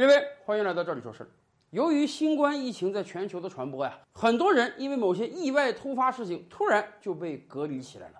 [0.00, 0.14] 各位，
[0.46, 1.28] 欢迎来到这里说事儿。
[1.72, 8.14] 由于新冠疫情在全球的传播呀，很多人因为某些意外突发事情，突然就被隔离起来了。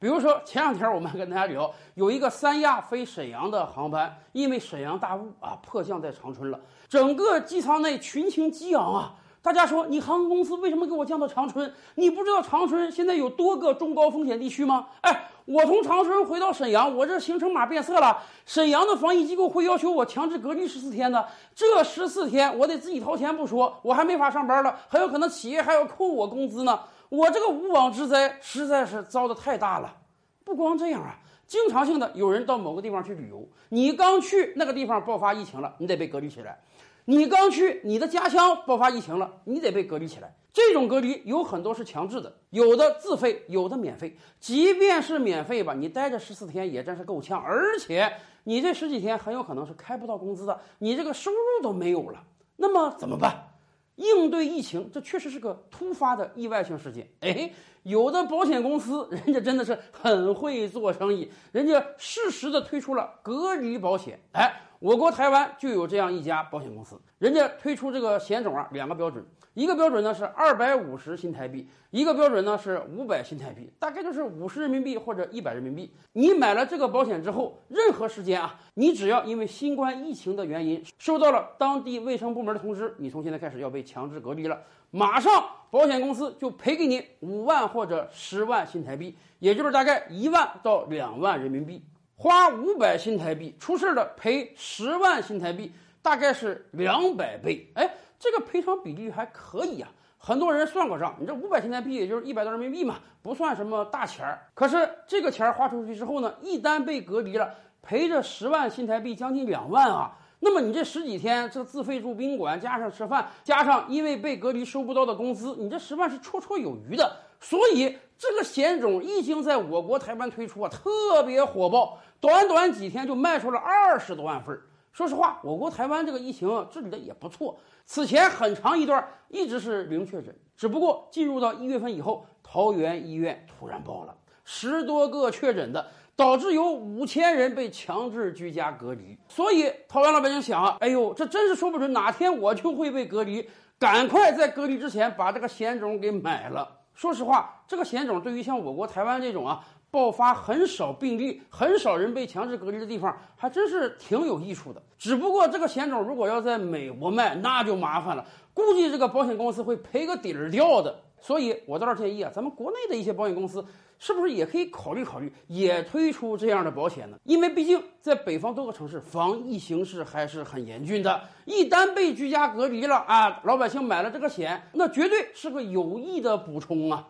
[0.00, 6.58] 比如说前两天我们还跟大家聊，有一个三亚飞沈阳的航班，因为沈阳大雾啊，迫降在长春了，
[6.88, 9.14] 整个机舱内群情激昂啊。
[9.40, 11.72] 大家说，你航空公司为什么给我降到长春？
[11.94, 14.88] 你不知道长春现在有多个中高风险地区吗？
[15.02, 18.22] 哎，我从长春回到沈阳，我这行程码变色了。
[18.46, 21.26] 沈阳的防疫机构会要求我强制隔离十四天的，
[21.56, 26.78] 这十四天我得自己掏钱不说，我还没法上班了，很有可能企业还要扣我工资呢。
[27.08, 29.96] 我这个无妄之灾实在是遭的太大了。
[30.44, 36.60] 不光这样啊，经常性的有人到某个地方去旅游，你刚去那个地方爆发疫情了，你得被隔离起来。
[37.06, 40.32] 你刚去你的家乡爆发疫情了，你得被隔离起来。
[40.52, 44.16] 这种隔离有很多是强制的，有的自费，有的免费。
[44.40, 48.12] 即便是免费吧，你待着十四天也真是够呛，而且
[48.44, 52.22] 你这十几天很有可能是开不到工资的，你这个收入都没有了。
[52.56, 53.52] 那么怎么办？
[53.96, 57.08] 应对疫情，这确实是个突发的意外性事件。
[57.20, 57.52] 哎，
[57.84, 64.18] 有的保险公司人家真的是很会做生意，人家适时的推出了隔离保险。
[64.32, 64.62] 哎。
[64.80, 75.92] 我国台湾就有这样一家保险公司，人家推出这个险种啊，两个标准，一个标准呢是二百五十新台币，一个标准呢是五百新台币，大概就是五十人民币或者一百人民币。
[76.14, 84.58] 你买了这个保险之后，任何时间啊，你只要因为新冠疫情的原因收到了当地卫生部门的通知，你从现在开始要被强制隔离了，
[84.90, 91.84] 马上保险公司就赔给你五万或者十万新台币，也就是大概一万到两万人民币。
[92.22, 97.66] 花五百新台币出事了，赔十万新台币，大概是两百倍。
[97.72, 99.88] 哎，这个赔偿比例还可以啊。
[100.18, 104.38] 很多人算过账，你这五百新台币也就是一百多人民币嘛，不算什么大钱儿。
[104.52, 110.14] 可是这个钱花出去之后呢，一旦被隔离了，赔这十万新台币，将近两万啊。
[110.40, 117.16] 那么你这十几天这自费住宾馆，加上吃饭，加上因为被隔离收不到的工资，你这十万是绰绰有余的。
[117.40, 121.98] 所以这个险种一经在我国台湾推出啊，特别火爆。
[122.20, 124.62] 短短几天就卖出了二十多万份儿。
[124.92, 127.58] 说实话，我国台湾这个疫情治理的也不错。
[127.86, 134.14] 此前很长一段一直是零确诊，只不过进入到一月份以后，桃园医院突然爆了
[134.44, 139.16] 十多个确诊的，导致有五千人被强制居家隔离。
[139.28, 143.48] 所以桃园老百姓想啊，哎呦，这真是说不准哪天我就会被隔离，
[143.78, 146.79] 赶快在隔离之前把这个险种给买了。
[146.94, 149.64] 说实话，这个险种对于像我国台湾这种啊。
[149.92, 154.80] 爆发很少病例、很少人被强制隔离的地方，还真是挺有益处的。
[154.96, 158.24] 只不过这个险种如果要在美国卖，那就麻烦了，
[158.54, 160.96] 估计这个保险公司会赔个底儿掉的。
[161.20, 163.64] 所以我倒是建议啊，咱们国内的一些保险公司
[163.98, 167.18] 是不是也可以考虑考虑，也推出这样的保险呢？
[167.24, 171.20] 因为毕竟在北方多个城市，防疫形势还是很严峻的。
[171.44, 177.06] 一旦被居家隔离了啊，老百姓买了这个险，那绝对是个有益的补充啊。